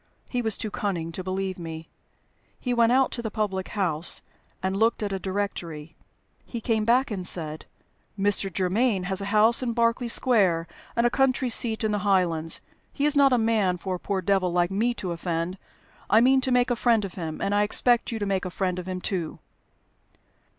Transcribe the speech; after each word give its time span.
He 0.27 0.41
was 0.41 0.57
too 0.57 0.71
cunning 0.71 1.11
to 1.11 1.23
believe 1.23 1.59
me; 1.59 1.87
he 2.59 2.73
went 2.73 2.91
out 2.91 3.11
to 3.11 3.21
the 3.21 3.29
public 3.29 3.67
house 3.67 4.23
and 4.63 4.75
looked 4.75 5.03
at 5.03 5.13
a 5.13 5.19
directory. 5.19 5.95
He 6.43 6.59
came 6.59 6.85
back 6.85 7.11
and 7.11 7.23
said, 7.23 7.67
'Mr. 8.17 8.51
Germaine 8.51 9.03
has 9.03 9.21
a 9.21 9.25
house 9.25 9.61
in 9.61 9.73
Berkeley 9.73 10.07
Square 10.07 10.67
and 10.95 11.05
a 11.05 11.11
country 11.11 11.51
seat 11.51 11.83
in 11.83 11.91
the 11.91 11.99
Highlands. 11.99 12.61
He 12.91 13.05
is 13.05 13.15
not 13.15 13.31
a 13.31 13.37
man 13.37 13.77
for 13.77 13.93
a 13.93 13.99
poor 13.99 14.23
devil 14.23 14.51
like 14.51 14.71
me 14.71 14.95
to 14.95 15.11
offend; 15.11 15.59
I 16.09 16.19
mean 16.19 16.41
to 16.41 16.51
make 16.51 16.71
a 16.71 16.75
friend 16.75 17.05
of 17.05 17.13
him, 17.13 17.39
and 17.39 17.53
I 17.53 17.61
expect 17.61 18.11
you 18.11 18.17
to 18.17 18.25
make 18.25 18.43
a 18.43 18.49
friend 18.49 18.79
of 18.79 18.87
him 18.89 19.01
too.' 19.01 19.37